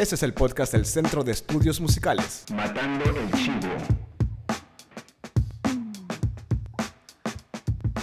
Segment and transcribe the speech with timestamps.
[0.00, 2.46] Este es el podcast del Centro de Estudios Musicales.
[2.54, 3.68] Matando el Chivo.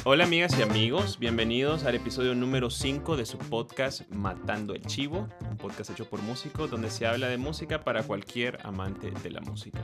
[0.04, 5.28] Hola amigas y amigos, bienvenidos al episodio número 5 de su podcast Matando el Chivo,
[5.50, 9.41] un podcast hecho por músicos donde se habla de música para cualquier amante de la
[9.41, 9.79] música.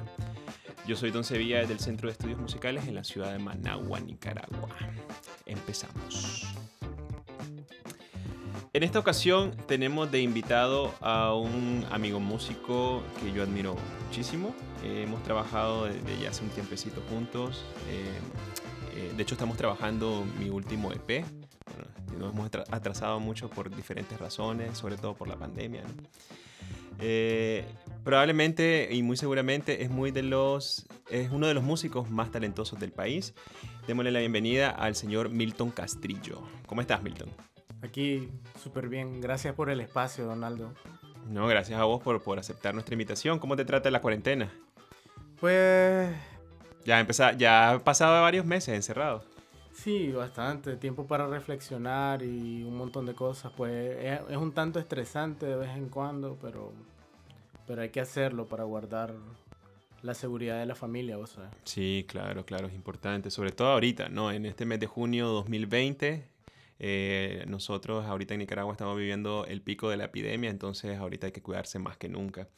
[0.85, 4.69] Yo soy Don Sevilla del Centro de Estudios Musicales en la ciudad de Managua, Nicaragua.
[5.47, 6.45] Empezamos.
[8.75, 13.75] En esta ocasión tenemos de invitado a un amigo músico que yo admiro
[14.07, 14.55] muchísimo.
[14.83, 17.63] Eh, hemos trabajado desde ya hace un tiempecito juntos.
[17.91, 21.23] Eh, eh, de hecho, estamos trabajando mi último EP.
[21.67, 21.85] Bueno,
[22.17, 25.83] nos hemos atrasado mucho por diferentes razones, sobre todo por la pandemia.
[25.83, 25.93] ¿no?
[28.03, 32.79] probablemente y muy seguramente es, muy de los, es uno de los músicos más talentosos
[32.79, 33.35] del país.
[33.85, 36.41] Démosle la bienvenida al señor Milton Castrillo.
[36.65, 37.29] ¿Cómo estás, Milton?
[37.83, 38.29] Aquí
[38.61, 39.19] súper bien.
[39.19, 40.73] Gracias por el espacio, Donaldo.
[41.29, 43.39] No, gracias a vos por, por aceptar nuestra invitación.
[43.39, 44.51] ¿Cómo te trata la cuarentena?
[45.39, 46.09] Pues...
[46.85, 49.23] Ya, empezó, ya ha pasado varios meses encerrado.
[49.73, 50.77] Sí, bastante.
[50.77, 53.51] Tiempo para reflexionar y un montón de cosas.
[53.55, 56.71] Pues es, es, un tanto estresante de vez en cuando, pero,
[57.67, 59.13] pero hay que hacerlo para guardar
[60.03, 61.49] la seguridad de la familia, o sea.
[61.63, 63.29] Sí, claro, claro, es importante.
[63.29, 64.31] Sobre todo ahorita, ¿no?
[64.31, 66.32] En este mes de junio 2020
[66.85, 71.31] eh, nosotros ahorita en Nicaragua estamos viviendo el pico de la epidemia, entonces ahorita hay
[71.31, 72.49] que cuidarse más que nunca.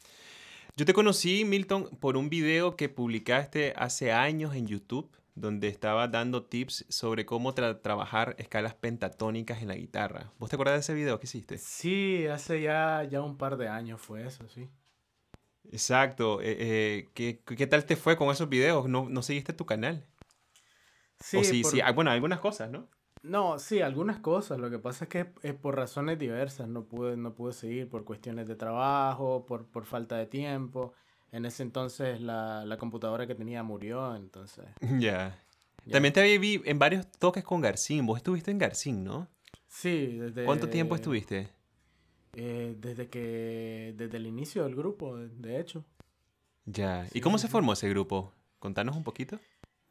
[0.75, 6.07] Yo te conocí, Milton, por un video que publicaste hace años en YouTube, donde estaba
[6.07, 10.31] dando tips sobre cómo trabajar escalas pentatónicas en la guitarra.
[10.39, 11.59] ¿Vos te acuerdas de ese video que hiciste?
[11.59, 14.67] Sí, hace ya, ya un par de años fue eso, sí.
[15.71, 16.41] Exacto.
[16.41, 18.89] Eh, eh, ¿qué, ¿qué, tal te fue con esos videos?
[18.89, 20.03] ¿No, no seguiste tu canal?
[21.19, 21.71] Sí, o sí, por...
[21.71, 21.81] sí.
[21.93, 22.89] Bueno, algunas cosas, ¿no?
[23.25, 24.59] No, sí, algunas cosas.
[24.59, 26.67] Lo que pasa es que es por razones diversas.
[26.67, 30.93] No pude, no pude seguir por cuestiones de trabajo, por, por falta de tiempo.
[31.31, 34.65] En ese entonces la, la computadora que tenía murió, entonces...
[34.99, 35.41] Ya.
[35.91, 38.05] También te vi en varios toques con Garcín.
[38.05, 39.27] Vos estuviste en Garcín, ¿no?
[39.67, 40.45] Sí, desde...
[40.45, 41.49] ¿Cuánto tiempo estuviste?
[42.33, 43.93] Eh, desde que...
[43.97, 45.83] Desde el inicio del grupo, de hecho.
[46.65, 47.07] Ya.
[47.11, 48.33] ¿Y cómo se formó ese grupo?
[48.59, 49.39] Contanos un poquito.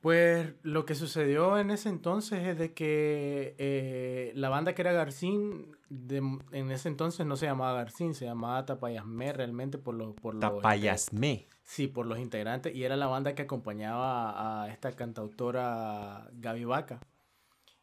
[0.05, 4.93] Pues lo que sucedió en ese entonces es de que eh, la banda que era
[4.93, 10.13] Garcín, de, en ese entonces no se llamaba Garcín, se llamaba Tapayasme realmente por los...
[10.13, 11.49] Por Tapayasme.
[11.63, 12.75] Sí, por los integrantes.
[12.75, 17.01] Y era la banda que acompañaba a esta cantautora Gaby Vaca.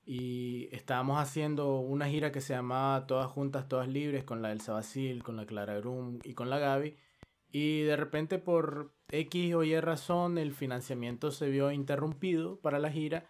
[0.06, 4.74] Y estábamos haciendo una gira que se llamaba Todas Juntas, Todas Libres, con la Elsa
[4.74, 6.96] Basil, con la Clara Grum y con la Gaby.
[7.52, 12.92] Y de repente por X o Y razón el financiamiento se vio interrumpido para la
[12.92, 13.26] gira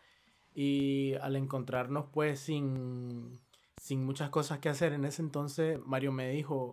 [0.53, 3.39] y al encontrarnos pues sin,
[3.77, 6.71] sin muchas cosas que hacer en ese entonces Mario me dijo,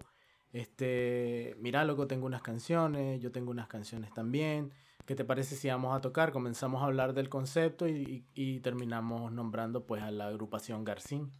[0.52, 4.72] este, mira loco, tengo unas canciones, yo tengo unas canciones también,
[5.06, 6.32] ¿qué te parece si vamos a tocar?
[6.32, 11.32] Comenzamos a hablar del concepto y, y, y terminamos nombrando pues a la agrupación Garcín.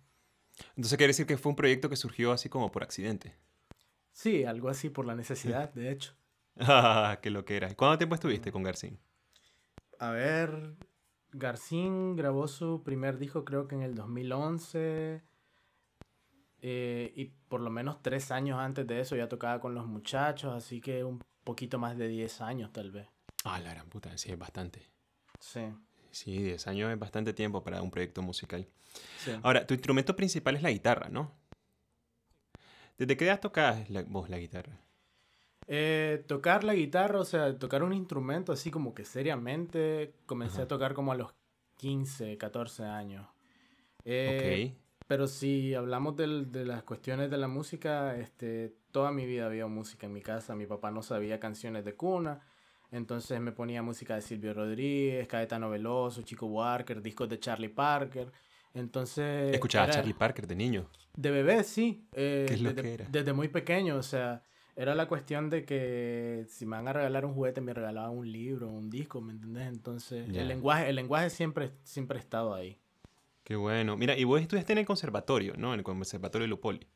[0.70, 3.36] Entonces quiere decir que fue un proyecto que surgió así como por accidente.
[4.12, 6.17] Sí, algo así por la necesidad, de hecho.
[6.60, 7.74] Ah, qué lo que era.
[7.74, 8.98] ¿Cuánto tiempo estuviste con Garcín?
[9.98, 10.76] A ver,
[11.32, 15.22] Garcín grabó su primer disco creo que en el 2011.
[16.60, 20.52] Eh, y por lo menos tres años antes de eso ya tocaba con los muchachos,
[20.52, 23.08] así que un poquito más de 10 años tal vez.
[23.44, 24.90] Ah, la gran puta, sí, es bastante.
[25.38, 25.60] Sí.
[26.10, 28.68] Sí, 10 años es bastante tiempo para un proyecto musical.
[29.18, 29.30] Sí.
[29.42, 31.32] Ahora, tu instrumento principal es la guitarra, ¿no?
[32.96, 34.80] ¿Desde qué edad tocabas la, vos la guitarra?
[35.70, 40.62] Eh, tocar la guitarra, o sea, tocar un instrumento así como que seriamente, comencé Ajá.
[40.62, 41.34] a tocar como a los
[41.76, 43.26] 15, 14 años.
[44.04, 44.88] Eh, ok.
[45.06, 49.66] Pero si hablamos del, de las cuestiones de la música, este, toda mi vida había
[49.66, 50.54] música en mi casa.
[50.54, 52.40] Mi papá no sabía canciones de cuna.
[52.90, 58.30] Entonces me ponía música de Silvio Rodríguez, Caetano Veloso, Chico Walker, discos de Charlie Parker.
[58.74, 59.54] Entonces...
[59.54, 60.90] ¿Escuchaba a Charlie Parker de niño?
[61.14, 62.06] De bebé, sí.
[62.12, 63.06] Eh, ¿Qué es lo desde, que era?
[63.10, 64.42] Desde muy pequeño, o sea,
[64.78, 68.30] era la cuestión de que si me van a regalar un juguete, me regalaban un
[68.30, 69.66] libro, un disco, ¿me entendés?
[69.66, 72.78] Entonces, el lenguaje, el lenguaje siempre, siempre ha estado ahí.
[73.42, 73.96] Qué bueno.
[73.96, 75.72] Mira, y vos estudiaste en el conservatorio, ¿no?
[75.74, 76.86] En el conservatorio de Lupoli.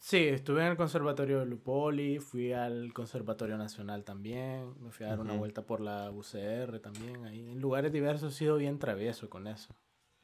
[0.00, 5.10] Sí, estuve en el Conservatorio de Lupoli, fui al Conservatorio Nacional también, me fui a
[5.10, 9.28] dar una vuelta por la UCR también, ahí en lugares diversos he sido bien travieso
[9.28, 9.74] con eso.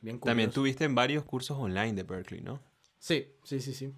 [0.01, 0.61] Bien También curioso.
[0.61, 2.61] tuviste en varios cursos online de Berkeley, ¿no?
[2.99, 3.93] Sí, sí, sí, sí.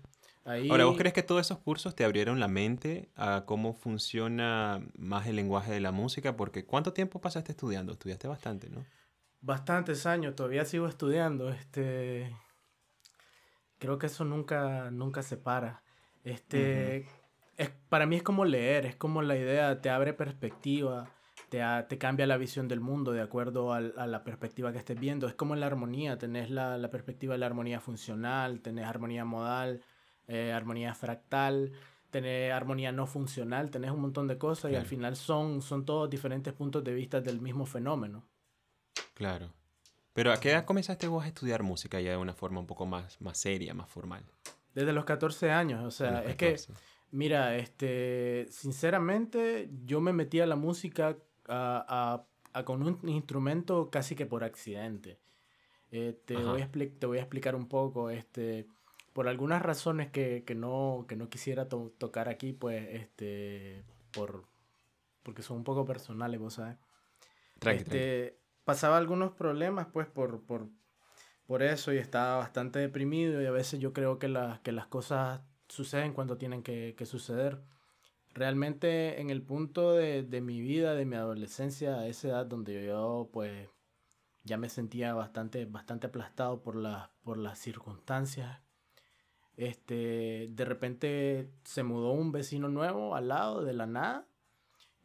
[0.46, 0.70] Ahí...
[0.70, 5.26] Ahora, ¿vos crees que todos esos cursos te abrieron la mente a cómo funciona más
[5.26, 6.37] el lenguaje de la música?
[6.37, 7.93] Porque ¿cuánto tiempo pasaste estudiando?
[7.93, 8.87] Estudiaste bastante, ¿no?
[9.46, 12.34] bastantes años, todavía sigo estudiando, este
[13.78, 15.82] creo que eso nunca nunca se para.
[16.25, 17.06] Este
[17.56, 21.08] es para mí es como leer, es como la idea, te abre perspectiva,
[21.49, 25.28] te, te cambia la visión del mundo de acuerdo a, la perspectiva que estés viendo.
[25.28, 29.82] Es como la armonía, tenés la, la perspectiva de la armonía funcional, tenés armonía modal,
[30.28, 31.73] eh, armonía fractal,
[32.11, 36.08] tenés armonía no funcional, tenés un montón de cosas y al final son, son todos
[36.08, 38.25] diferentes puntos de vista del mismo fenómeno.
[39.14, 39.52] Claro.
[40.12, 42.87] Pero ¿a qué edad comenzaste vos a estudiar música ya de una forma un poco
[42.87, 44.25] más, más seria, más formal?
[44.75, 46.56] Desde los 14 años, o sea, es que,
[47.11, 51.17] mira, este, sinceramente, yo me metí a la música
[51.49, 55.19] a, a, con un instrumento casi que por accidente.
[55.90, 58.67] Eh, te, voy a te voy a explicar un poco, este,
[59.16, 63.82] por algunas razones que, que no, que no quisiera tocar aquí, pues, este,
[64.12, 64.44] por,
[65.22, 66.76] porque son un poco personales, vos sabes.
[67.62, 70.68] este, Pasaba algunos problemas, pues, por, por,
[71.46, 74.86] por eso y estaba bastante deprimido y a veces yo creo que, las que las
[74.86, 77.62] cosas suceden cuando tienen que, que suceder.
[78.34, 82.84] Realmente en el punto de, de, mi vida, de mi adolescencia, a esa edad donde
[82.84, 83.66] yo pues
[84.44, 88.65] ya me sentía bastante, bastante aplastado por, las por las circunstancias,
[89.56, 94.26] este, de repente se mudó un vecino nuevo al lado de la nada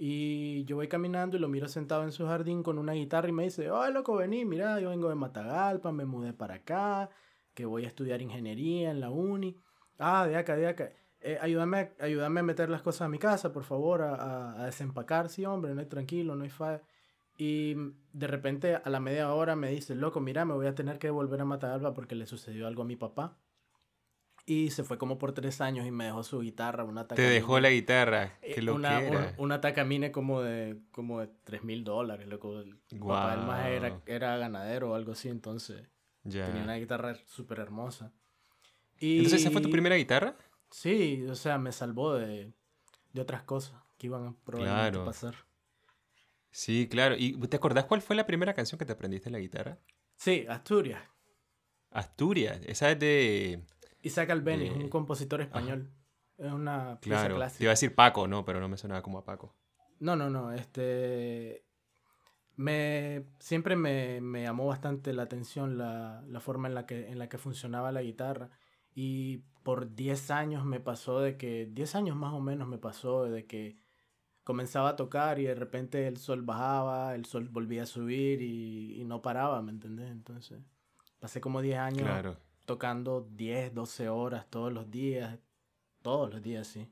[0.04, 3.34] y yo voy caminando y lo miro sentado en su jardín con una guitarra y
[3.34, 7.12] me dice, oh, loco, vení, mira, yo vengo de Matagalpa, me mudé para acá,
[7.54, 9.62] que voy a estudiar ingeniería en la uni.
[10.00, 10.92] Ah, de acá, de acá.
[11.20, 15.30] Eh, ayúdame, ayúdame a meter las cosas a mi casa, por favor, a, a, desempacar.
[15.30, 16.82] Sí, hombre, no hay tranquilo, no hay fa
[17.38, 17.76] Y
[18.12, 21.12] de repente a la media hora me dice, loco, mira, me voy a tener que
[21.12, 23.38] volver a Matagalpa porque le sucedió algo a mi papá.
[24.46, 27.60] Y se fue como por tres años y me dejó su guitarra, una Te dejó
[27.60, 31.84] la guitarra, eh, qué lo una, que una Takamine como de, como de 3 mil
[31.84, 32.60] dólares, loco.
[32.60, 35.88] El papá del más era, era ganadero o algo así, entonces
[36.24, 38.12] tenía una guitarra súper hermosa.
[39.00, 40.36] Y, ¿Entonces esa fue tu primera guitarra?
[40.70, 42.54] Sí, o sea, me salvó de,
[43.14, 45.36] de otras cosas que iban a probablemente pasar.
[46.52, 47.16] Sí, claro.
[47.18, 49.80] ¿Y te acordás cuál fue la primera canción que te aprendiste en la guitarra?
[50.18, 51.02] Sí, Asturias.
[51.92, 53.64] Asturias, esa es de...
[54.02, 55.90] Isaac Albeniz, un compositor español.
[56.38, 57.36] Es una pieza claro.
[57.36, 57.58] clásica.
[57.60, 58.44] Te iba a decir Paco, ¿no?
[58.46, 59.56] Pero no me sonaba como a Paco.
[60.00, 60.52] No, no, no.
[60.52, 61.66] Este.
[62.56, 67.18] Me, siempre me, me llamó bastante la atención la, la, forma en la, que, en
[67.18, 68.50] la que funcionaba la guitarra.
[68.94, 73.26] Y por 10 años me pasó de que, 10 años más o menos me pasó
[73.26, 73.78] de que
[74.44, 79.00] comenzaba a tocar y de repente el sol bajaba, el sol volvía a subir y,
[79.00, 80.12] y no paraba, ¿me entendés?
[80.12, 80.60] Entonces,
[81.20, 82.38] pasé como 10 años claro
[82.72, 85.38] tocando 10, 12 horas todos los días,
[86.02, 86.88] todos los días, sí.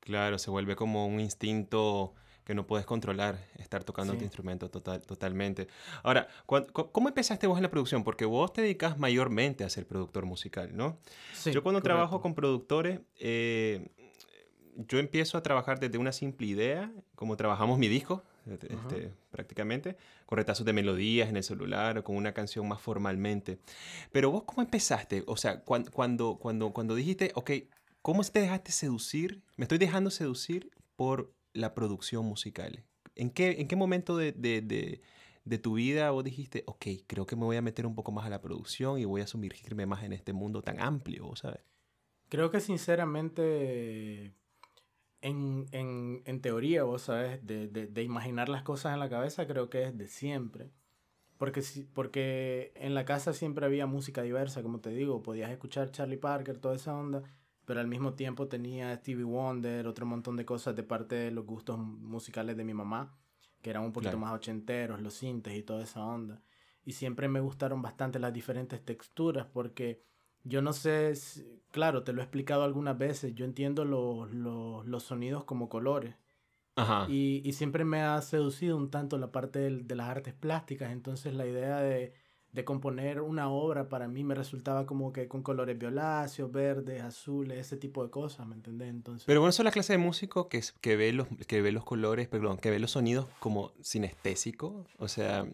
[0.00, 5.02] Claro, se vuelve como un instinto que no puedes controlar, estar tocando tu instrumento total,
[5.02, 5.68] totalmente.
[6.02, 8.02] Ahora, ¿cómo empezaste vos en la producción?
[8.02, 10.96] Porque vos te dedicas mayormente a ser productor musical, ¿no?
[11.34, 13.90] Sí, yo cuando trabajo con productores, eh,
[14.74, 19.96] yo empiezo a trabajar desde una simple idea, como trabajamos mi disco, este, prácticamente,
[20.26, 23.58] con retazos de melodías en el celular o con una canción más formalmente.
[24.12, 25.24] Pero vos, ¿cómo empezaste?
[25.26, 27.50] O sea, cuando, cuando, cuando, cuando dijiste, ok,
[28.02, 29.42] ¿cómo te dejaste seducir?
[29.56, 32.84] Me estoy dejando seducir por la producción musical.
[33.14, 35.00] ¿En qué, en qué momento de, de, de,
[35.44, 38.26] de tu vida vos dijiste, ok, creo que me voy a meter un poco más
[38.26, 41.60] a la producción y voy a sumergirme más en este mundo tan amplio, ¿sabes?
[42.28, 44.34] Creo que sinceramente
[45.20, 49.46] en, en, en, teoría, vos sabes, de, de, de, imaginar las cosas en la cabeza,
[49.46, 50.70] creo que es de siempre.
[51.38, 51.62] Porque,
[51.94, 56.58] porque en la casa siempre había música diversa, como te digo, podías escuchar Charlie Parker,
[56.58, 57.22] toda esa onda,
[57.64, 61.46] pero al mismo tiempo tenía Stevie Wonder, otro montón de cosas de parte de los
[61.46, 63.16] gustos musicales de mi mamá,
[63.62, 66.42] que eran un poquito más ochenteros, los sintes y toda esa onda.
[66.84, 70.02] Y siempre me gustaron bastante las diferentes texturas, porque
[70.44, 71.12] yo no sé,
[71.70, 76.16] claro, te lo he explicado algunas veces, yo entiendo los, los, los sonidos como colores.
[76.76, 77.06] Ajá.
[77.08, 80.92] Y, y, siempre me ha seducido un tanto la parte de, de las artes plásticas,
[80.92, 82.14] entonces la idea de,
[82.52, 87.58] de componer una obra para mí me resultaba como que con colores violáceos, verdes, azules,
[87.58, 88.88] ese tipo de cosas, ¿me entendés?
[88.88, 89.26] Entonces...
[89.26, 92.26] Pero bueno, son la clase de músico que, que, ve los, que ve los colores,
[92.26, 94.86] perdón, que ve los sonidos como sinestésico.
[94.98, 95.46] O sea,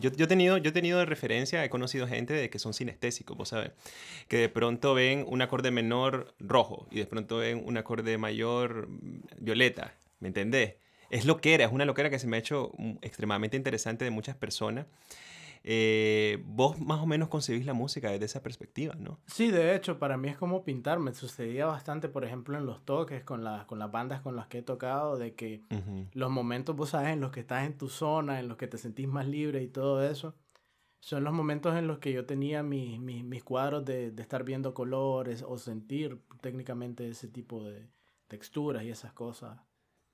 [0.00, 2.74] yo, yo, he tenido, yo he tenido de referencia, he conocido gente de que son
[2.74, 3.70] sinestésicos, vos sabes,
[4.26, 8.88] que de pronto ven un acorde menor rojo y de pronto ven un acorde mayor
[9.38, 10.74] violeta, ¿me entendés?
[11.10, 14.04] Es lo que era, es una loquera que se me ha hecho mm, extremadamente interesante
[14.04, 14.86] de muchas personas.
[15.62, 19.20] Eh, vos más o menos concebís la música desde esa perspectiva, ¿no?
[19.26, 20.98] Sí, de hecho, para mí es como pintar.
[20.98, 24.46] Me sucedía bastante, por ejemplo, en los toques con, la, con las bandas con las
[24.46, 25.62] que he tocado, de que
[26.12, 28.78] los momentos, vos sabes, en los que estás en tu zona, en los que te
[28.78, 30.34] sentís más libre y todo eso,
[31.00, 34.44] son los momentos en los que yo tenía mis, mis, mis cuadros de, de, estar
[34.44, 37.88] viendo colores o sentir técnicamente ese tipo de,
[38.30, 39.58] texturas y esas cosas.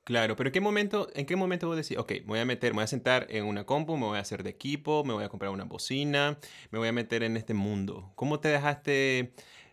[0.06, 2.70] Claro, pero ¿en qué momento, en qué momento vos decís, ok, me voy a meter,
[2.72, 5.24] me voy a sentar en una compu, me voy a hacer de equipo, me voy
[5.24, 6.38] a comprar una bocina,
[6.70, 8.12] me voy a meter en este mundo?
[8.14, 9.32] ¿Cómo te dejaste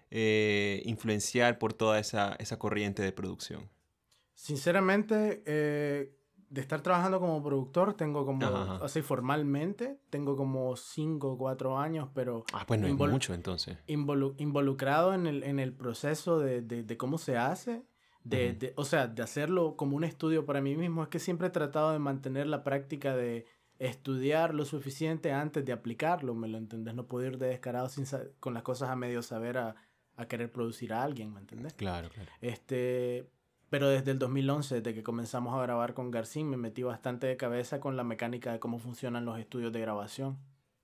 [0.10, 3.70] eh, influenciar por toda esa, esa corriente de producción?
[4.34, 6.12] Sinceramente, eh,
[6.50, 8.86] de estar trabajando como productor, tengo como, Ajá, ajá.
[8.86, 13.78] así formalmente, tengo como 5 o 4 años, pero Ah, pues no es mucho entonces.
[13.88, 17.84] involu- involucrado en el, en el proceso de, de- de cómo se hace,
[18.24, 21.48] de, de- o sea, de hacerlo como un estudio para mí mismo, es que siempre
[21.48, 23.46] he tratado de mantener la práctica de
[23.80, 26.94] estudiar lo suficiente antes de aplicarlo, ¿me lo entendés?
[26.96, 28.06] No puedo ir de descarado sin
[28.40, 29.76] con las cosas a medio saber a,
[30.16, 31.74] a querer producir a alguien, ¿me entendés?
[31.74, 32.30] Claro, claro.
[32.40, 33.28] Este,
[33.70, 37.36] pero desde el 2011, desde que comenzamos a grabar con Garcín, me metí bastante de
[37.36, 40.38] cabeza con la mecánica de cómo funcionan los estudios de grabación.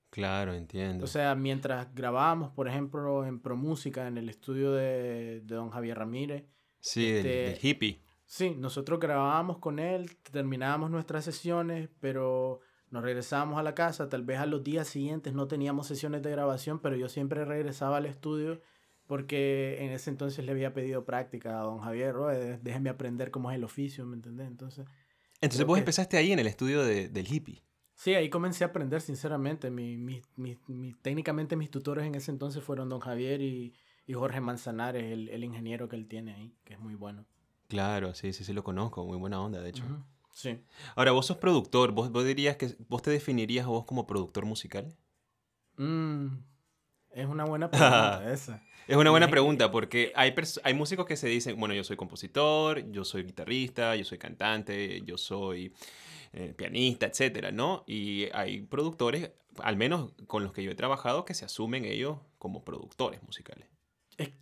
[0.10, 1.06] Claro, entiendo.
[1.06, 6.00] O sea, mientras grabábamos, por ejemplo, en ProMúsica, en el estudio de, de don Javier
[6.00, 6.46] Ramírez,
[6.80, 8.02] sí, este, del hippie.
[8.26, 12.60] sí, nosotros grabábamos con él, terminábamos nuestras sesiones, pero
[12.92, 16.32] nos regresábamos a la casa, tal vez a los días siguientes no teníamos sesiones de
[16.32, 18.62] grabación, pero yo siempre regresaba al estudio
[19.08, 23.50] porque en ese entonces le había pedido práctica a don Javier, "Oye, déjeme aprender cómo
[23.52, 24.48] es el oficio, ¿me entendés?
[24.48, 24.86] Entonces,
[25.42, 27.64] Entonces vos que- empezaste ahí en el estudio de- del hippie.
[27.96, 29.72] Sí, ahí comencé a aprender, sinceramente.
[29.72, 33.74] Mi, mi, mi, mi- técnicamente mis tutores en ese entonces fueron don Javier y,
[34.10, 37.26] y Jorge Manzanares, el, el ingeniero que él tiene ahí, que es muy bueno.
[37.68, 39.06] Claro, sí, sí, sí lo conozco.
[39.06, 39.84] Muy buena onda, de hecho.
[40.32, 40.58] Sí.
[40.96, 41.92] Ahora, vos sos productor.
[41.92, 44.98] ¿Vos, vos dirías que vos te definirías a vos como productor musical?
[45.78, 46.40] Mm,
[47.12, 48.64] es una buena pregunta esa.
[48.88, 52.92] Es una buena pregunta porque hay, hay músicos que se dicen, bueno, yo soy compositor,
[52.92, 55.72] yo soy guitarrista, yo soy cantante, yo soy
[56.34, 57.84] eh, pianista, etcétera, ¿no?
[57.86, 62.18] Y hay productores, al menos con los que yo he trabajado, que se asumen ellos
[62.40, 63.68] como productores musicales.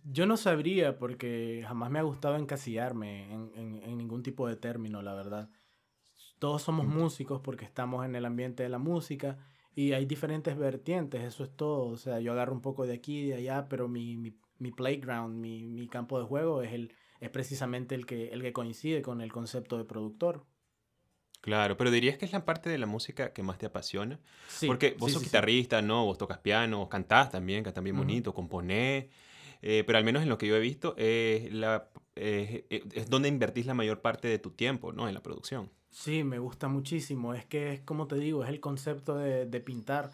[0.04, 4.56] Yo no sabría porque jamás me ha gustado encasillarme en, en- en ningún tipo de
[4.56, 5.50] término, la verdad.
[6.38, 9.38] Todos somos músicos porque estamos en el ambiente de la música
[9.74, 11.86] y hay diferentes vertientes, eso es todo.
[11.88, 14.72] O sea, yo agarro un poco de aquí y de allá, pero mi, mi, mi
[14.72, 19.02] playground, mi, mi campo de juego es, el, es precisamente el que, el que coincide
[19.02, 20.46] con el concepto de productor.
[21.40, 24.18] Claro, pero dirías que es la parte de la música que más te apasiona.
[24.46, 26.04] Sí, Porque vos sí, sos sí, guitarrista, ¿no?
[26.04, 29.06] Vos tocas piano, vos cantás también, cantás bien bonito, componés.
[29.62, 33.28] Eh, pero al menos en lo que yo he visto, es, la, eh, es donde
[33.28, 35.08] invertís la mayor parte de tu tiempo, ¿no?
[35.08, 35.70] En la producción.
[35.90, 37.34] Sí, me gusta muchísimo.
[37.34, 40.10] Es que es como te digo, es el concepto de, de pintar.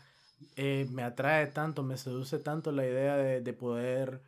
[0.56, 4.22] Eh, me atrae tanto, me seduce tanto la idea de, de poder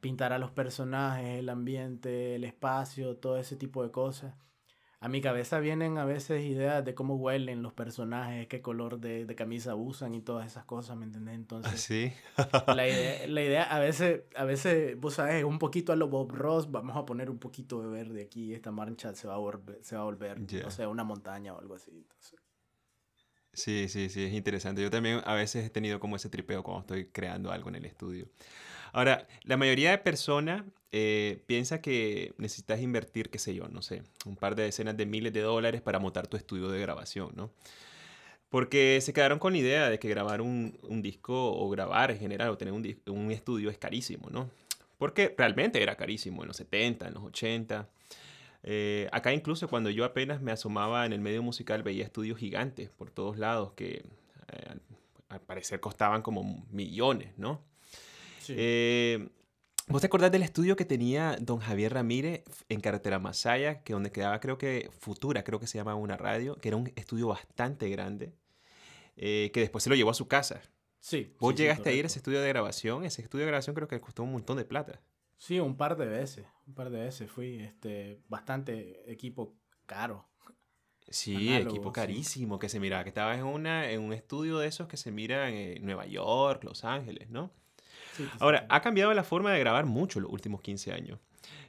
[0.00, 4.34] pintar a los personajes, el ambiente, el espacio, todo ese tipo de cosas.
[5.02, 9.26] A mi cabeza vienen a veces ideas de cómo huelen los personajes, qué color de,
[9.26, 11.34] de camisa usan y todas esas cosas, ¿me entendés?
[11.34, 12.12] Entonces, ¿Sí?
[12.68, 16.30] la idea, la idea a veces, a veces, vos sabes, un poquito a lo Bob
[16.30, 19.80] Ross, vamos a poner un poquito de verde aquí, esta marcha se va a volver,
[19.82, 21.90] se va a volver no sé, una montaña o algo así.
[21.90, 22.38] entonces.
[23.52, 24.82] Sí, sí, sí, es interesante.
[24.82, 27.84] Yo también a veces he tenido como ese tripeo cuando estoy creando algo en el
[27.86, 28.28] estudio.
[28.92, 30.62] Ahora, la mayoría de personas
[30.94, 35.06] eh, piensa que necesitas invertir, qué sé yo, no sé, un par de decenas de
[35.06, 37.50] miles de dólares para montar tu estudio de grabación, ¿no?
[38.50, 42.18] Porque se quedaron con la idea de que grabar un, un disco o grabar en
[42.18, 44.50] general o tener un, estudio es carísimo, ¿no?
[44.98, 47.88] Porque realmente era carísimo en los 70, en los 80.
[48.64, 52.90] Eh, acá incluso cuando yo apenas me asomaba en el medio musical veía estudios gigantes
[52.90, 54.04] por todos lados que
[54.52, 54.82] eh, al,
[55.30, 57.62] al parecer costaban como millones, ¿no?
[58.40, 58.54] Sí.
[58.58, 59.28] Eh,
[59.88, 64.12] ¿Vos te acordás del estudio que tenía don Javier Ramírez en Carretera Masaya, que donde
[64.12, 67.88] quedaba creo que Futura, creo que se llama una radio, que era un estudio bastante
[67.88, 68.32] grande,
[69.16, 70.62] eh, que después se lo llevó a su casa?
[71.00, 71.34] sí.
[71.40, 73.74] Vos sí, sí, llegaste a ir a ese estudio de grabación, ese estudio de grabación
[73.74, 75.00] creo que costó un montón de plata.
[75.36, 80.28] Sí, un par de veces, un par de veces fui, este, bastante equipo caro.
[81.08, 81.94] Sí, Análogo, equipo sí.
[81.94, 85.10] carísimo que se miraba, que estabas en, una, en un estudio de esos que se
[85.10, 87.50] miran en Nueva York, Los Ángeles, ¿no?
[88.12, 91.18] Sí, Ahora, ha cambiado la forma de grabar mucho los últimos 15 años.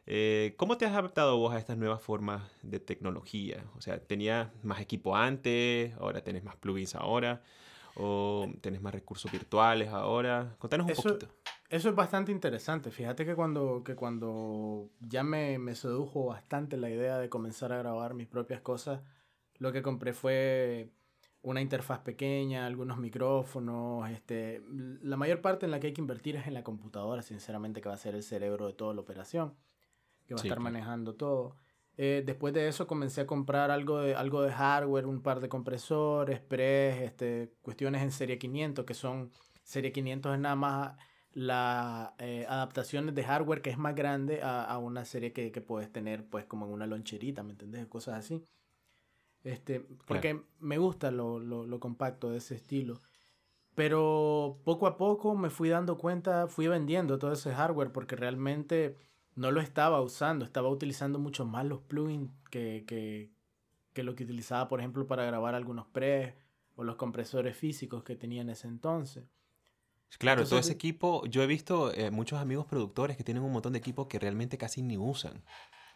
[0.05, 3.63] Eh, ¿Cómo te has adaptado vos a estas nuevas formas de tecnología?
[3.77, 5.93] O sea, ¿tenías más equipo antes?
[5.99, 7.41] ¿Ahora tenés más plugins ahora?
[7.95, 10.55] ¿O tenés más recursos virtuales ahora?
[10.59, 11.27] Contanos un Eso- poquito.
[11.69, 12.91] Eso es bastante interesante.
[12.91, 17.77] Fíjate que cuando, que cuando ya me, me sedujo bastante la idea de comenzar a
[17.77, 19.01] grabar mis propias cosas,
[19.57, 20.91] lo que compré fue
[21.43, 24.63] una interfaz pequeña, algunos micrófonos, este,
[25.01, 27.89] la mayor parte en la que hay que invertir es en la computadora, sinceramente, que
[27.89, 29.55] va a ser el cerebro de toda la operación,
[30.27, 30.61] que va Sí, a estar claro.
[30.61, 31.57] manejando todo.
[31.97, 35.49] Eh, después de eso comencé a comprar algo de, algo de hardware, un par de
[35.49, 39.31] compresores, press, este, cuestiones en serie 500, que son,
[39.63, 40.97] serie 500 es nada más
[41.33, 45.61] las eh, adaptaciones de hardware que es más grande a, a una serie que, que,
[45.61, 47.87] puedes tener pues como en una loncherita, ¿me entiendes?
[47.87, 48.45] Cosas así.
[49.43, 53.01] Este, porque me gusta lo, lo, lo, compacto de ese estilo.
[53.75, 58.97] Pero poco a poco me fui dando cuenta, fui vendiendo todo ese hardware porque realmente
[59.35, 63.31] no lo estaba usando, estaba utilizando mucho más los plugins que, que,
[63.93, 66.37] que lo que utilizaba, por ejemplo, para grabar algunos pre
[66.75, 69.25] o los compresores físicos que tenía en ese entonces.
[70.19, 73.73] Claro, todo ese equipo, yo he visto eh, muchos amigos productores que tienen un montón
[73.73, 75.43] de equipos que realmente casi ni usan.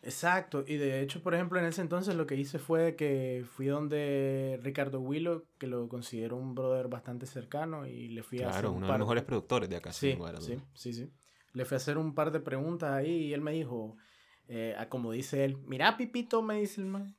[0.04, 3.66] Exacto, y de hecho, por ejemplo, en ese entonces lo que hice fue que fui
[3.66, 8.68] donde Ricardo Willow, que lo considero un brother bastante cercano, y le fui a hacer.
[8.68, 9.92] uno de los mejores productores de acá.
[9.92, 11.12] Sí, sí, sí, sí.
[11.54, 13.98] Le fui a hacer un par de preguntas ahí y él me dijo,
[14.48, 17.18] eh, como dice él, mira, Pipito, me dice el man.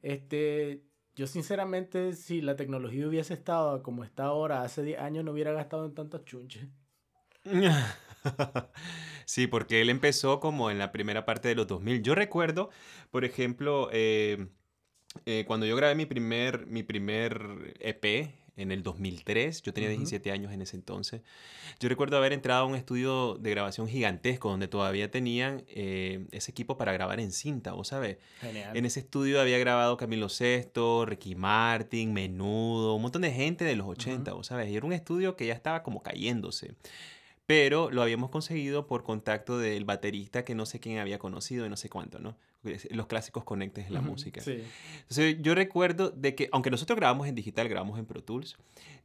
[0.00, 0.84] Este,
[1.14, 5.52] yo sinceramente, si la tecnología hubiese estado como está ahora, hace 10 años no hubiera
[5.52, 6.68] gastado en tantas chunches.
[9.24, 12.02] sí, porque él empezó como en la primera parte de los 2000.
[12.02, 12.70] Yo recuerdo,
[13.10, 14.46] por ejemplo, eh,
[15.26, 20.30] eh, cuando yo grabé mi primer, mi primer EP, en el 2003, yo tenía 17
[20.30, 21.22] años en ese entonces.
[21.80, 26.50] Yo recuerdo haber entrado a un estudio de grabación gigantesco donde todavía tenían eh, ese
[26.50, 28.18] equipo para grabar en cinta, ¿vos sabes?
[28.40, 28.76] Genial.
[28.76, 33.74] En ese estudio había grabado Camilo Sesto, Ricky Martin, Menudo, un montón de gente de
[33.74, 34.68] los 80, ¿vos sabes?
[34.70, 36.74] Y era un estudio que ya estaba como cayéndose
[37.46, 41.68] pero lo habíamos conseguido por contacto del baterista que no sé quién había conocido y
[41.68, 42.36] no sé cuánto, ¿no?
[42.90, 44.40] Los clásicos conectes de la música.
[44.40, 44.62] Sí.
[45.00, 48.56] Entonces yo recuerdo de que, aunque nosotros grabamos en digital, grabamos en Pro Tools,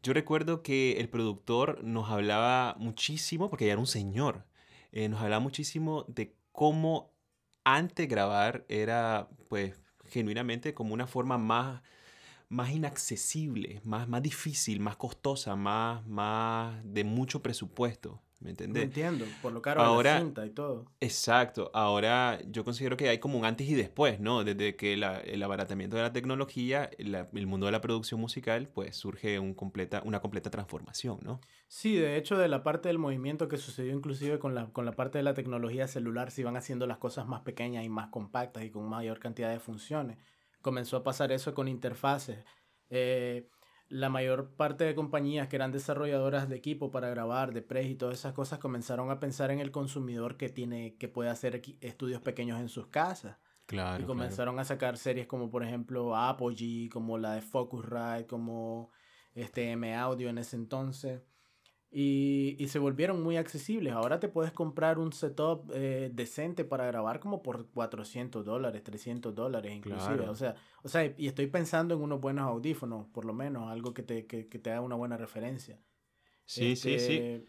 [0.03, 4.45] yo recuerdo que el productor nos hablaba muchísimo, porque ya era un señor,
[4.91, 7.11] eh, nos hablaba muchísimo de cómo
[7.63, 9.73] antes grabar era, pues,
[10.05, 11.81] genuinamente como una forma más
[12.49, 18.21] más inaccesible, más, más difícil, más costosa, más, más de mucho presupuesto.
[18.39, 18.83] ¿Me entiendes?
[18.83, 20.85] entiendo, por lo caro ahora, la cinta y todo.
[20.99, 24.43] Exacto, ahora yo considero que hay como un antes y después, ¿no?
[24.43, 28.95] Desde que la, el abaratamiento de la tecnología, el mundo de la producción musical, pues
[28.95, 31.41] surge un completa, una completa transformación, ¿no?
[31.67, 34.91] Sí, de hecho, de la parte del movimiento que sucedió inclusive con la, con la
[34.91, 38.63] parte de la tecnología celular, se iban haciendo las cosas más pequeñas y más compactas
[38.63, 40.19] y con mayor cantidad de funciones.
[40.61, 42.45] Comenzó a pasar eso con interfaces.
[42.89, 43.49] Eh,
[43.89, 47.95] la mayor parte de compañías que eran desarrolladoras de equipo para grabar, de press y
[47.95, 52.21] todas esas cosas comenzaron a pensar en el consumidor que tiene que puede hacer estudios
[52.21, 53.37] pequeños en sus casas.
[53.65, 58.91] Claro, y comenzaron a sacar series como por ejemplo Apogee, como la de Focusrite, como
[59.35, 61.21] este M Audio en ese entonces.
[61.89, 63.93] Y, y, se volvieron muy accesibles.
[63.93, 69.33] Ahora te puedes comprar un setup eh, decente para grabar como por 400 dólares, 300
[69.33, 70.27] dólares inclusive.
[70.27, 73.93] O, sea, o sea, y estoy pensando en unos buenos audífonos, por lo menos, algo
[73.93, 75.79] que te, que, que te haga una buena referencia.
[76.43, 77.13] Sí, sí, sí.
[77.13, 77.45] Este,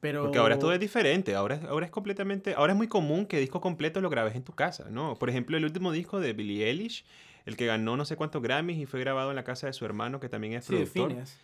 [0.00, 0.24] pero...
[0.24, 3.60] Porque ahora todo es diferente, ahora, ahora es completamente, ahora es muy común que disco
[3.60, 5.14] completo lo grabes en tu casa, ¿no?
[5.16, 7.04] Por ejemplo, el último disco de Billie Eilish,
[7.46, 9.84] el que ganó no sé cuántos Grammys y fue grabado en la casa de su
[9.84, 11.12] hermano, que también es productor.
[11.24, 11.36] Sí,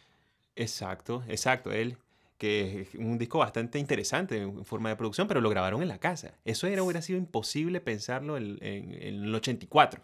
[0.60, 1.96] Exacto, exacto, él
[2.36, 5.98] que es un disco bastante interesante en forma de producción, pero lo grabaron en la
[5.98, 6.38] casa.
[6.46, 10.02] Eso era, hubiera sido imposible pensarlo en, en, el 84.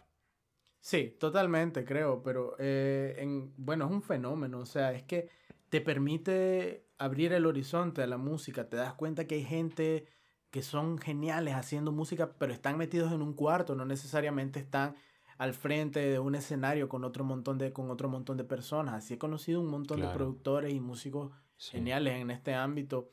[0.79, 5.31] Sí, totalmente, creo, pero eh, en, bueno, es un fenómeno, o sea, es que
[5.71, 10.07] te permite abrir el horizonte a la música, te das cuenta que hay gente
[10.51, 14.95] que son geniales haciendo música, pero están metidos en un cuarto, no necesariamente están
[15.39, 18.95] al frente de un escenario con otro montón de, con otro montón de personas.
[18.95, 23.13] Así he conocido un montón de productores y músicos geniales en este ámbito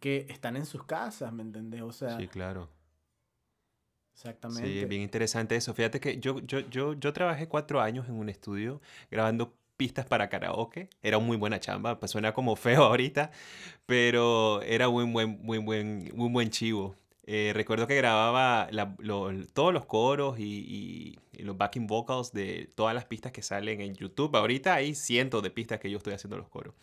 [0.00, 1.82] que están en sus casas, ¿me entendés?
[1.82, 2.18] O sea...
[2.18, 2.68] Sí, claro.
[4.12, 4.68] Exactamente.
[4.68, 5.74] Sí, bien interesante eso.
[5.74, 10.28] Fíjate que yo, yo, yo, yo trabajé cuatro años en un estudio grabando pistas para
[10.28, 10.88] karaoke.
[11.02, 13.30] Era muy buena chamba, pues suena como feo ahorita,
[13.86, 16.94] pero era muy buen, muy buen, muy buen chivo.
[17.26, 18.68] Eh, recuerdo que grababa
[19.54, 23.94] todos los coros y, y, los backing vocals de todas las pistas que salen en
[23.94, 24.34] YouTube.
[24.36, 26.74] Ahorita hay cientos de pistas que yo estoy haciendo los coros.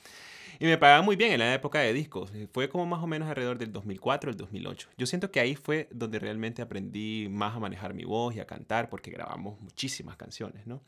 [0.62, 2.32] Y me pagaba muy bien en la época de discos.
[2.54, 4.90] Fue como más o menos alrededor del 2004, el 2008.
[4.96, 8.46] Yo siento que ahí fue donde realmente aprendí más a manejar mi voz y a
[8.46, 10.84] cantar, porque grabamos muchísimas canciones, ¿no?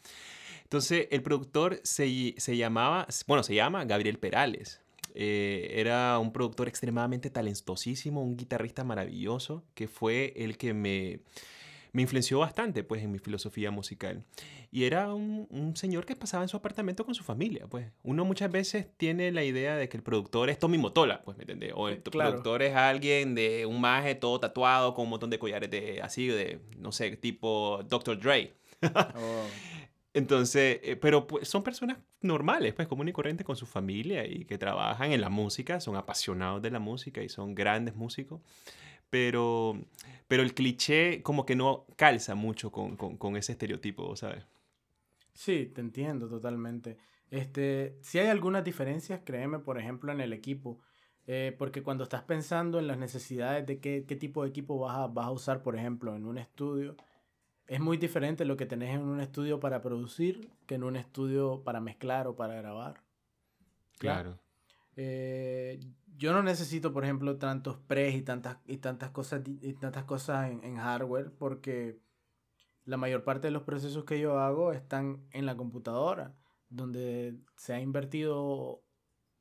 [0.62, 4.83] Entonces, el productor se, se llamaba, bueno, se llama Gabriel Perales.
[5.14, 11.22] Eh, era un productor extremadamente talentosísimo, un guitarrista maravilloso, que fue el que me
[11.94, 14.26] me influenció bastante pues en mi filosofía musical.
[14.72, 17.92] Y era un, un, señor que pasaba en su apartamento con su familia, pues.
[18.02, 21.44] Uno muchas veces tiene la idea de que el productor es Tommy Motola, pues, ¿me
[21.44, 21.72] entiendes?
[21.76, 25.70] O el productor es alguien de un maje todo tatuado con un montón de collares
[25.70, 28.20] de así, de, no sé, tipo Dr.
[28.20, 28.54] Dre.
[29.16, 29.46] Oh.
[30.14, 34.46] Entonces, eh, pero pues, son personas normales, pues común y corriente con su familia y
[34.46, 38.42] que trabajan en la música, son apasionados de la música y son grandes músicos.
[39.10, 39.80] Pero,
[40.28, 44.44] pero el cliché como que no calza mucho con, con, ese estereotipo, ¿sabes?
[45.34, 46.98] Sí, te entiendo totalmente.
[47.30, 50.80] Este, si hay algunas diferencias, créeme, por ejemplo, en el equipo.
[51.26, 54.98] Eh, porque cuando estás pensando en las necesidades de qué, qué tipo de equipo vas
[54.98, 56.98] a, vas a usar, por ejemplo, en un estudio,
[57.74, 61.64] es muy diferente lo que tenés en un estudio para producir que en un estudio
[61.64, 63.02] para mezclar o para grabar.
[63.98, 64.38] Claro.
[64.96, 65.80] Eh,
[66.16, 70.52] yo no necesito, por ejemplo, tantos pres y tantas, y tantas cosas, y tantas cosas
[70.52, 71.98] en, en, hardware porque
[72.86, 76.36] la mayor parte de los procesos que yo hago están en la computadora,
[76.70, 78.84] donde se ha invertido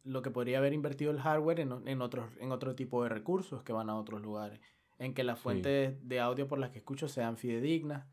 [0.04, 3.62] lo que podría haber invertido el hardware en, en, otros, en otro tipo de recursos
[3.62, 4.58] que van a otros lugares,
[4.98, 6.00] en que las fuentes sí.
[6.02, 8.06] de audio por las que escucho sean fidedignas,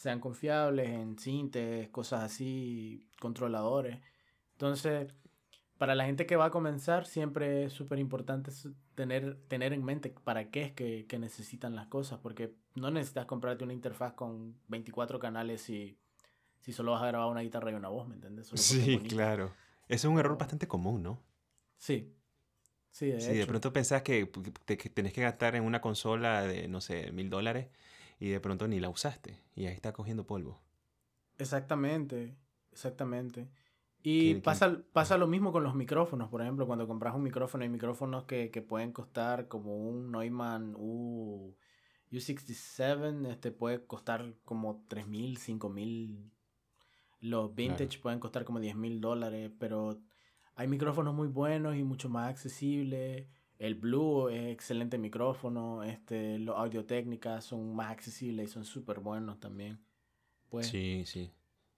[0.00, 4.00] sean confiables, en sintes, cosas así, controladores.
[4.52, 5.12] Entonces,
[5.76, 8.50] para la gente que va a comenzar, siempre es súper importante
[8.94, 13.26] tener, tener en mente para qué es que, que, necesitan las cosas, porque no necesitas
[13.26, 15.98] comprarte una interfaz con 24 canales si,
[16.60, 18.46] si solo vas a grabar una guitarra y una voz, ¿me entiendes?
[18.46, 19.52] Solo sí, claro.
[19.86, 21.22] Ese es un error bastante común, ¿no?
[21.76, 22.10] Sí.
[22.90, 24.32] Sí, de, sí, de pronto pensás que,
[24.64, 27.68] te, que tenés que gastar en una consola de, no sé, mil dólares
[28.20, 30.62] y de pronto ni la usaste y ahí está cogiendo polvo.
[31.38, 32.36] Exactamente,
[32.70, 33.50] exactamente.
[34.02, 37.70] Y pasa, pasa lo mismo con los micrófonos, por ejemplo, cuando compras un micrófono, hay
[37.70, 41.56] micrófonos que, que pueden costar como un Neumann U,
[42.10, 46.30] U67, este puede costar como 3.000, 5.000.
[47.20, 48.02] Los vintage claro.
[48.02, 50.00] pueden costar como 10.000 dólares, pero
[50.54, 53.28] hay micrófonos muy buenos y mucho más accesibles.
[53.60, 59.00] El Blue es excelente micrófono, este, los Audio Técnicas son más accesibles y son súper
[59.00, 59.78] buenos también.
[60.48, 61.30] Pues, sí, sí.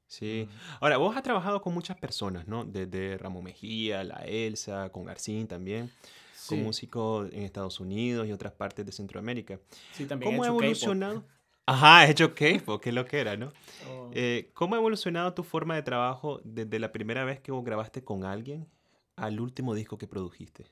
[0.06, 0.48] Sí.
[0.78, 2.64] Ahora, vos has trabajado con muchas personas, ¿no?
[2.64, 5.90] Desde Ramón Mejía, La Elsa, con Garcín también,
[6.36, 6.54] sí.
[6.54, 9.58] con músicos en Estados Unidos y otras partes de Centroamérica.
[9.90, 11.24] Sí, también ¿Cómo ha evolucionado?
[11.66, 13.52] Ajá, he hecho K-pop, que lo que era, ¿no?
[13.90, 14.08] Oh.
[14.12, 18.04] Eh, ¿Cómo ha evolucionado tu forma de trabajo desde la primera vez que vos grabaste
[18.04, 18.68] con alguien
[19.16, 20.66] al último disco que produjiste?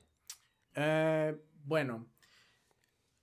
[0.75, 2.07] Eh, bueno,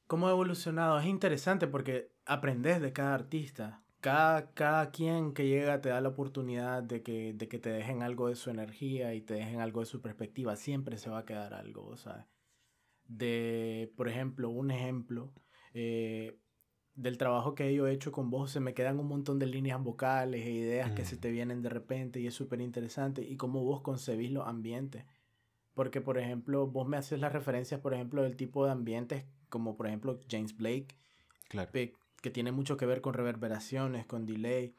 [0.06, 0.98] ¿cómo ha evolucionado?
[0.98, 6.10] Es interesante porque aprendes de cada artista cada, cada quien que llega te da la
[6.10, 9.80] oportunidad de que, de que te dejen algo de su energía y te dejen algo
[9.80, 10.56] de su perspectiva.
[10.56, 12.24] Siempre se va a quedar algo, ¿sabes?
[13.06, 15.32] De, por ejemplo, un ejemplo
[15.74, 16.38] eh,
[16.94, 19.82] del trabajo que yo he hecho con vos, se me quedan un montón de líneas
[19.82, 20.94] vocales e ideas mm.
[20.94, 23.22] que se te vienen de repente y es súper interesante.
[23.22, 25.04] Y cómo vos concebís los ambientes.
[25.78, 29.76] Porque, por ejemplo, vos me haces las referencias, por ejemplo, del tipo de ambientes, como
[29.76, 30.88] por ejemplo James Blake.
[31.46, 31.70] Claro
[32.20, 34.74] que tiene mucho que ver con reverberaciones, con delay.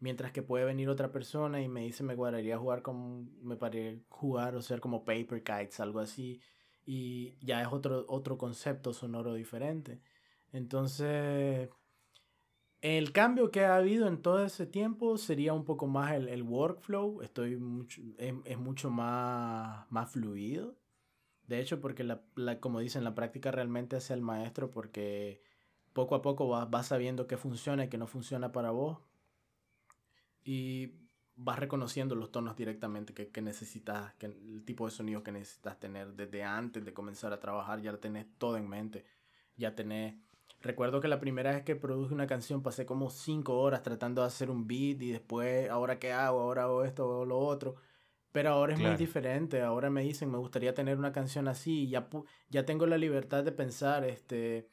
[0.00, 4.00] Mientras que puede venir otra persona y me dice, me guardaría jugar con, me paré
[4.08, 6.40] jugar o ser como Paper Kites, algo así.
[6.84, 10.00] Y ya es otro, otro concepto sonoro diferente.
[10.52, 11.68] Entonces,
[12.82, 16.42] el cambio que ha habido en todo ese tiempo sería un poco más el, el
[16.42, 17.20] workflow.
[17.22, 20.76] Estoy mucho, es, es, mucho más, más fluido.
[21.46, 25.42] De hecho, porque la, la, como dicen, la práctica realmente hace el maestro porque
[25.92, 28.98] poco a poco vas, vas sabiendo qué funciona y qué no funciona para vos.
[30.42, 30.94] Y
[31.36, 35.78] vas reconociendo los tonos directamente que, que, necesitas, que el tipo de sonido que necesitas
[35.78, 39.04] tener desde antes de comenzar a trabajar, ya lo tenés todo en mente.
[39.56, 40.14] Ya tenés...
[40.60, 44.28] Recuerdo que la primera vez que produje una canción pasé como cinco horas tratando de
[44.28, 47.76] hacer un beat y después, ahora qué hago, ahora hago esto o lo otro.
[48.32, 48.94] Pero ahora es claro.
[48.94, 52.08] muy diferente, ahora me dicen, me gustaría tener una canción así ya,
[52.48, 54.68] ya tengo la libertad de pensar, este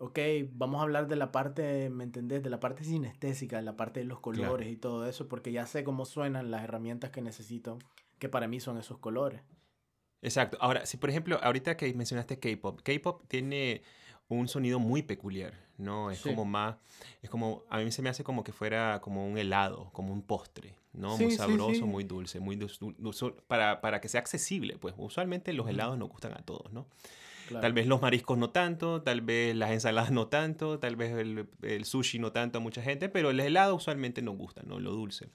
[0.00, 0.18] ok,
[0.52, 2.42] vamos a hablar de la parte, ¿me entendés?
[2.42, 4.72] De la parte sinestésica, de la parte de los colores claro.
[4.72, 7.78] y todo eso, porque ya sé cómo suenan las herramientas que necesito,
[8.18, 9.42] que para mí son esos colores.
[10.22, 10.56] Exacto.
[10.60, 13.82] Ahora, si por ejemplo, ahorita que mencionaste K-pop, K-pop tiene
[14.38, 16.10] un sonido muy peculiar, ¿no?
[16.10, 16.28] Es sí.
[16.28, 16.76] como más,
[17.22, 20.22] es como, a mí se me hace como que fuera como un helado, como un
[20.22, 21.16] postre, ¿no?
[21.16, 24.94] Sí, muy sabroso, sí, muy dulce, muy dulce, dulce, para, para que sea accesible, pues
[24.98, 26.86] usualmente los helados nos gustan a todos, ¿no?
[27.48, 27.62] Claro.
[27.62, 31.48] Tal vez los mariscos no tanto, tal vez las ensaladas no tanto, tal vez el,
[31.62, 34.78] el, sushi no tanto a mucha gente, pero el helado usualmente nos gusta, ¿no?
[34.78, 35.30] Lo dulce.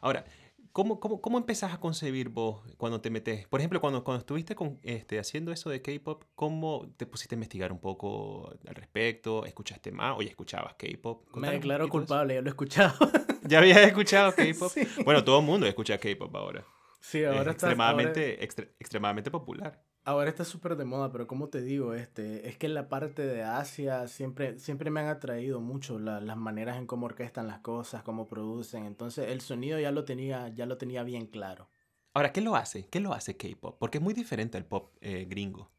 [0.00, 0.24] Ahora,
[0.78, 3.48] ¿cómo, cómo, cómo empezás a concebir vos cuando te metes?
[3.48, 7.36] Por ejemplo, cuando, cuando estuviste con, este, haciendo eso de K-pop, ¿cómo te pusiste a
[7.36, 9.44] investigar un poco al respecto?
[9.44, 11.34] ¿Escuchaste más o ya escuchabas K-pop?
[11.34, 12.94] Me declaro culpable, yo lo he escuchado.
[13.42, 14.70] ¿Ya habías escuchado K-pop?
[14.72, 14.86] Sí.
[15.04, 16.64] Bueno, todo el mundo escucha K-pop ahora.
[17.00, 18.44] Sí, ahora es extremadamente, ahora...
[18.44, 19.82] Extre extremadamente popular.
[20.08, 23.22] Ahora está súper de moda, pero como te digo, este, es que en la parte
[23.26, 27.58] de Asia siempre, siempre me han atraído mucho la- las maneras en cómo orquestan las
[27.60, 28.84] cosas, cómo producen.
[28.86, 31.68] Entonces el sonido ya lo tenía, ya lo tenía bien claro.
[32.14, 32.86] Ahora, ¿qué lo hace?
[32.88, 33.76] ¿Qué lo hace K-pop?
[33.78, 35.70] Porque es muy diferente al pop eh, gringo.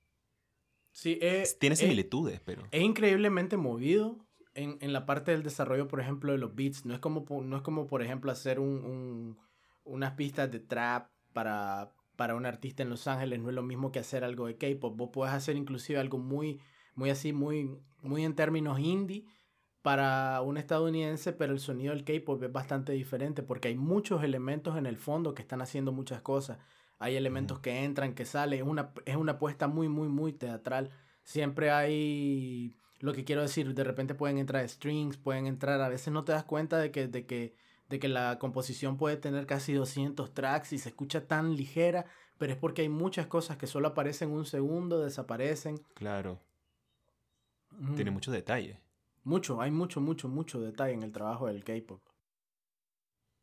[0.92, 2.64] Sí, eh, Tiene eh, similitudes, pero...
[2.72, 4.18] Es increíblemente movido
[4.54, 6.86] en, en la parte del desarrollo, por ejemplo, de los beats.
[6.86, 9.38] No es como, no es como por ejemplo, hacer un, un-
[9.84, 13.40] unas pistas de trap para, para un artista en Los Ángeles.
[13.40, 14.94] No es lo mismo que hacer algo de K-pop.
[14.98, 16.60] Vos podés hacer inclusive algo muy,
[16.94, 19.24] muy así, muy, muy en términos indie
[19.82, 24.76] para un estadounidense, pero el sonido del K-pop es bastante diferente porque hay muchos elementos
[24.78, 26.58] en el fondo que están haciendo muchas cosas.
[26.98, 28.60] Hay elementos que entran, que salen.
[28.60, 30.90] Es una, es una apuesta muy, muy, muy teatral.
[31.24, 36.12] Siempre hay lo que quiero decir, de repente pueden entrar strings, pueden entrar, a veces
[36.12, 37.56] no te das cuenta de que, de que,
[37.90, 42.06] de que la composición puede tener casi 200 tracks y se escucha tan ligera,
[42.38, 45.82] pero es porque hay muchas cosas que solo aparecen un segundo, desaparecen.
[45.96, 46.40] Claro,
[47.96, 48.80] tiene mucho detalle.
[49.24, 52.02] Mucho, hay mucho, mucho, mucho detalle en el trabajo del K-pop.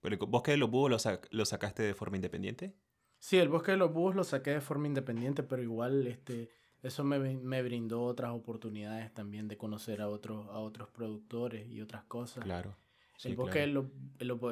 [0.00, 2.74] Pero ¿Vos que de los búhos lo, sac- lo sacaste de forma independiente?
[3.18, 6.48] Sí, el Bosque de los Búhos lo saqué de forma independiente, pero igual este,
[6.82, 11.80] eso me, me brindó otras oportunidades también de conocer a otros, a otros productores y
[11.80, 12.44] otras cosas.
[12.44, 12.76] Claro.
[13.16, 13.66] Sí, el, bosque claro.
[13.66, 13.86] de los,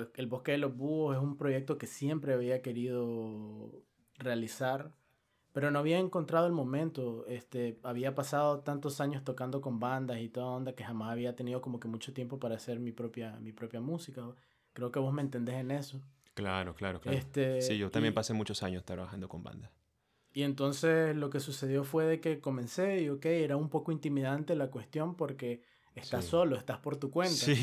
[0.03, 3.83] el, el Bosque de los Búhos es un proyecto que siempre había querido
[4.19, 4.93] realizar,
[5.53, 7.27] pero no había encontrado el momento.
[7.27, 11.61] Este, había pasado tantos años tocando con bandas y toda onda que jamás había tenido
[11.61, 14.23] como que mucho tiempo para hacer mi propia, mi propia música.
[14.73, 16.01] Creo que vos me entendés en eso.
[16.35, 17.17] Claro, claro, claro.
[17.17, 19.71] Este, sí, yo también y- pasé muchos años trabajando con bandas.
[20.33, 24.57] Y entonces lo que sucedió fue de que comencé y ok, era un poco intimidante
[24.57, 25.63] la cuestión porque
[25.95, 26.31] estás Sí.
[26.33, 27.37] solo, estás por tu cuenta.
[27.37, 27.55] Sí,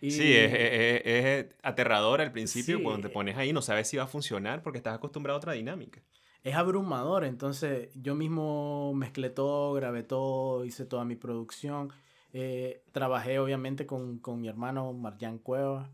[0.00, 2.82] Y- sí, es, es- es aterrador al principio Sí.
[2.82, 5.52] cuando te pones ahí, no sabes si va a funcionar porque estás acostumbrado a otra
[5.54, 6.02] dinámica.
[6.44, 7.24] es abrumador.
[7.24, 11.90] Entonces yo mismo mezclé todo, grabé todo, hice toda mi producción.
[12.32, 15.90] Eh, trabajé obviamente con, con mi hermano Marjan Cueva.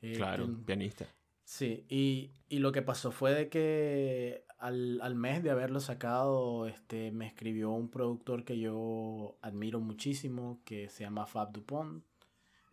[0.00, 1.06] eh, Claro, quien- pianista.
[1.44, 6.66] Sí, y, y lo que pasó fue de que al, al mes de haberlo sacado,
[6.66, 12.02] este, me escribió un productor que yo admiro muchísimo, que se llama Fab Dupont.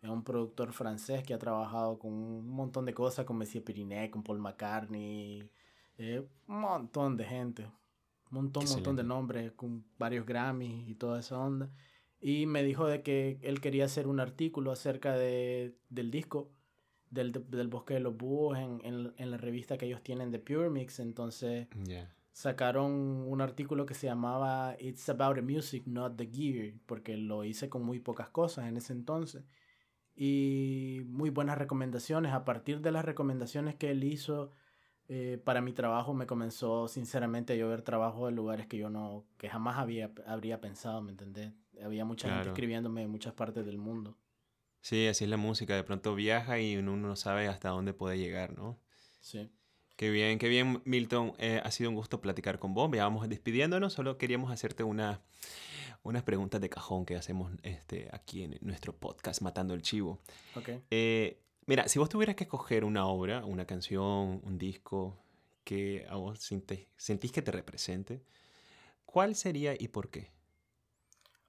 [0.02, 4.10] Es un productor francés que ha trabajado con un montón de cosas, con Messier Perinet,
[4.10, 5.48] con Paul McCartney,
[5.96, 7.72] eh, un montón de gente, un
[8.38, 11.70] montón, montón de nombres, con varios Grammys y toda esa onda.
[12.20, 16.50] Y me dijo de que él quería hacer un artículo acerca de, del disco
[17.10, 20.40] del, del Bosque de los Búhos en, en, en la revista que ellos tienen de
[20.40, 20.98] Pure Mix.
[20.98, 22.12] Entonces Ya.
[22.32, 27.44] sacaron un artículo que se llamaba It's About the Music, Not the Gear, porque lo
[27.44, 29.44] hice con muy pocas cosas en ese entonces.
[30.14, 32.32] Y muy buenas recomendaciones.
[32.32, 34.50] A partir de las recomendaciones que él hizo
[35.08, 39.26] eh, para mi trabajo, me comenzó sinceramente a llover trabajo de lugares que yo no,
[39.38, 41.52] que jamás había, habría pensado, ¿me entendés?
[41.82, 44.16] Había mucha gente escribiéndome de muchas partes del mundo.
[44.80, 45.74] Sí, así es la música.
[45.74, 48.78] De pronto viaja y uno no sabe hasta dónde puede llegar, ¿no?
[49.20, 49.50] Sí.
[49.96, 51.34] Qué bien, qué bien, Milton.
[51.38, 52.90] Eh, ha sido un gusto platicar con vos.
[52.92, 53.92] Ya vamos despidiéndonos.
[53.92, 55.20] Solo queríamos hacerte una,
[56.02, 60.20] unas preguntas de cajón que hacemos este, aquí en nuestro podcast Matando el Chivo.
[60.90, 65.16] Eh, mira, si vos tuvieras que escoger una obra, una canción, un disco
[65.64, 68.22] que a vos sentís que te represente,
[69.04, 70.30] ¿cuál sería y por qué?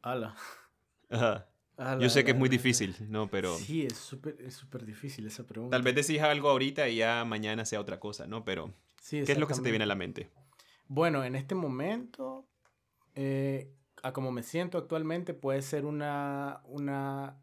[0.02, 0.36] Ala.
[1.10, 1.48] Ajá.
[1.78, 2.52] Ala, Yo sé que es muy ala.
[2.58, 3.30] difícil, ¿no?
[3.32, 5.76] Pero Sí, es súper es súper difícil esa pregunta.
[5.76, 8.46] tal vez decís algo ahorita y ya mañana sea otra cosa, ¿no?
[8.46, 10.30] Pero, Sí, ¿qué es lo que se te viene a la mente?
[10.88, 12.46] Bueno, en este momento,
[13.16, 17.38] eh, a como me siento actualmente, puede ser una, una,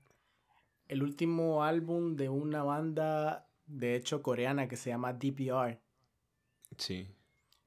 [0.88, 5.80] el último álbum de una banda, de hecho, coreana que se llama DPR.
[6.76, 7.08] Sí.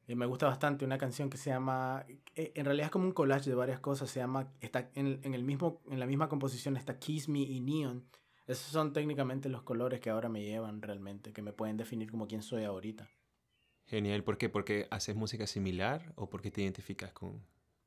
[0.08, 3.13] Y me gusta bastante una canción que se llama, eh, en realidad es como un
[3.13, 6.77] collage de varias cosas, se llama, está en, en el mismo, en la misma composición
[6.77, 8.06] está Kiss Me y Neon.
[8.45, 12.27] Esos son técnicamente los colores que ahora me llevan realmente, que me pueden definir como
[12.27, 13.10] quién soy ahorita.
[13.86, 14.23] Genial.
[14.23, 14.49] ¿Por qué?
[14.49, 17.41] ¿Porque haces música similar o porque te identificas con,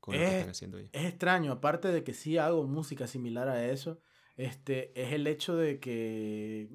[0.07, 0.89] con lo que están haciendo ahí?
[0.91, 3.99] Es extraño, aparte de que sí hago música similar a eso,
[4.37, 6.69] este, es el hecho de que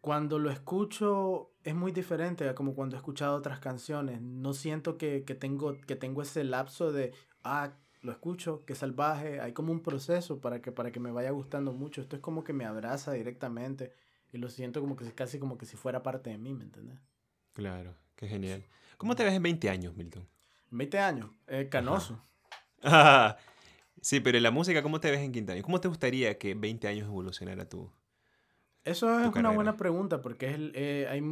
[0.00, 4.20] cuando lo escucho es muy diferente a como cuando he escuchado otras canciones.
[4.20, 7.72] No siento que, que tengo, que tengo ese lapso de, ah,
[8.02, 9.40] lo escucho, qué salvaje.
[9.40, 12.02] Hay como un proceso para que, para que me vaya gustando mucho.
[12.02, 13.92] Esto es como que me abraza directamente
[14.30, 16.64] y lo siento como que si- casi como que si fuera parte de mí, ¿me
[16.64, 16.98] entiendes?
[17.54, 18.66] Claro, qué genial.
[18.98, 20.28] ¿Cómo te ves en 20 años, Milton?
[20.74, 22.22] 20 años, eh, canoso.
[24.00, 25.64] Sí, pero en la música, ¿cómo te ves en 15 años?
[25.64, 27.90] ¿Cómo te gustaría que 20 años evolucionara tu,
[28.84, 31.22] Eso es una buena pregunta porque es eh, hay,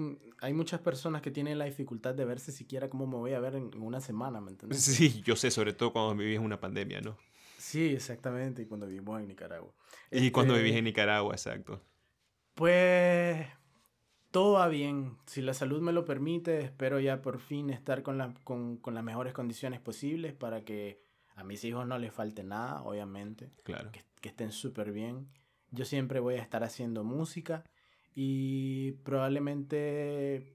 [0.40, 3.56] hay muchas personas que tienen la dificultad de verse siquiera cómo me voy a ver
[3.56, 4.82] en, una semana, ¿me entiendes?
[4.84, 7.18] Sí, yo sé, sobre todo cuando vivís en una pandemia, ¿no?
[7.58, 9.74] Sí, exactamente, y cuando vivimos en Nicaragua.
[10.10, 11.82] Y cuando vivís en este Nicaragua, exacto.
[12.54, 13.46] Pues
[14.32, 15.16] todo va bien.
[15.26, 18.94] Si la salud me lo permite, espero ya por fin estar con, la, con, con
[18.94, 21.00] las mejores condiciones posibles para que
[21.36, 23.52] a mis hijos no les falte nada, obviamente.
[23.62, 23.92] Claro.
[23.92, 25.28] Que, que estén súper bien
[25.72, 27.64] yo siempre voy a estar haciendo música
[28.14, 30.54] y probablemente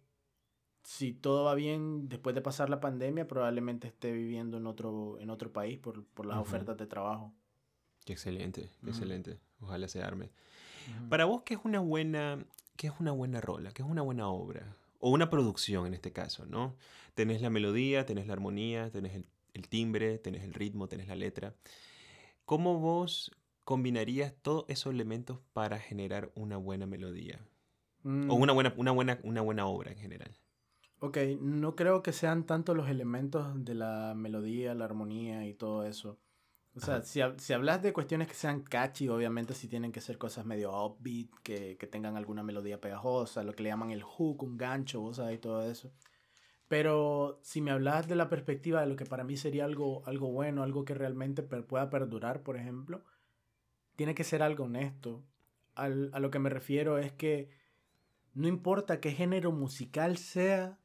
[0.83, 5.29] si todo va bien después de pasar la pandemia, probablemente esté viviendo en otro, en
[5.31, 7.33] otro país por, por las ofertas de trabajo.
[8.05, 9.39] Qué excelente, excelente.
[9.59, 10.29] Ojalá se arme.
[11.09, 12.45] Para vos, ¿qué es una buena,
[12.77, 13.71] qué es una buena rola?
[13.71, 14.77] ¿Qué es una buena obra?
[14.99, 16.75] O una producción en este caso, ¿no?
[17.13, 21.15] Tenés la melodía, tenés la armonía, tenés el, el timbre, tenés el ritmo, tenés la
[21.15, 21.55] letra.
[22.45, 23.31] ¿Cómo vos
[23.63, 27.41] combinarías todos esos elementos para generar una buena melodía?
[28.03, 28.31] O mm.
[28.31, 30.31] una buena, una, buena, una buena obra en general.
[30.99, 35.83] Ok, no creo que sean tanto los elementos de la melodía, la armonía y todo
[35.83, 36.17] eso.
[36.77, 40.17] O sea, si, si, hablas de cuestiones que sean catchy, obviamente sí tienen que ser
[40.17, 44.43] cosas medio upbeat, que, que, tengan alguna melodía pegajosa, lo que le llaman el hook,
[44.43, 45.91] un gancho, vos sabes, y todo eso.
[46.67, 50.31] Pero si me hablas de la perspectiva de lo que para mí sería algo, algo
[50.31, 53.03] bueno, algo que realmente pueda perdurar, por ejemplo,
[53.95, 55.23] tiene que ser algo honesto.
[55.75, 57.49] a lo que me refiero es que
[58.33, 60.77] no importa qué género musical sea,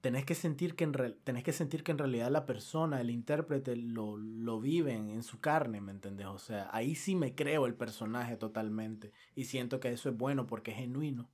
[0.00, 0.92] tenés que sentir que en,
[1.24, 5.40] tenés que, sentir que en realidad la persona, el intérprete, lo, lo viven en su
[5.40, 6.26] carne, ¿me entendés?
[6.26, 10.46] O sea, ahí sí me creo el personaje totalmente y siento que eso es bueno
[10.46, 11.28] porque es genuino.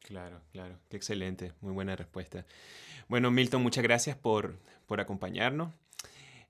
[0.00, 2.44] Claro, claro, qué excelente, muy buena respuesta.
[3.08, 5.72] Bueno, Milton, muchas gracias por, por acompañarnos.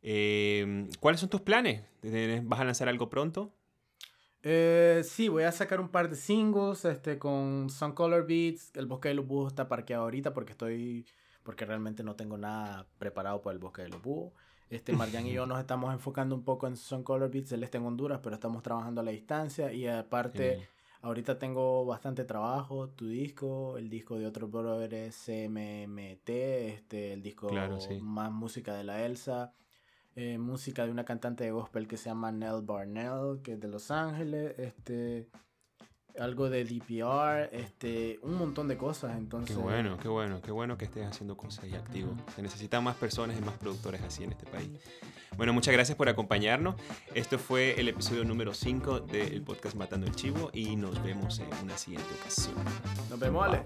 [0.02, 1.82] Em, ¿Cuáles son tus planes?
[2.42, 3.54] ¿Vas a lanzar algo pronto?
[4.46, 8.72] Eh, sí, voy a sacar un par de singles este, con Sun Color Beats.
[8.76, 11.06] El Bosque de los Búhos está parqueado ahorita porque estoy.
[11.42, 14.34] porque realmente no tengo nada preparado para el Bosque de los Búhos.
[14.68, 17.52] Este, Marian y yo nos estamos enfocando un poco en Sun Color Beats.
[17.52, 19.72] Él está en Honduras, pero estamos trabajando a la distancia.
[19.72, 20.68] Y aparte,
[21.00, 22.90] ahorita tengo bastante trabajo.
[22.90, 27.48] Tu disco, el disco de otro brother es CMMT, este, el disco
[28.02, 29.54] más música de la Elsa.
[30.16, 33.66] Eh, música de una cantante de gospel que se llama Nell Barnell, que es de
[33.66, 35.28] Los Ángeles, este,
[36.18, 39.56] algo de DPR, este, un montón de cosas, entonces...
[39.56, 42.14] Qué bueno, qué bueno, qué bueno que estés haciendo cosas y activo.
[42.36, 44.70] Se necesitan más personas y más productores así en este país.
[45.36, 46.76] Bueno, muchas gracias por acompañarnos.
[47.14, 51.48] Esto fue el episodio número 5 del podcast Matando el Chivo y nos vemos en
[51.62, 52.54] una siguiente ocasión.
[53.10, 53.64] Nos vemos, Ale.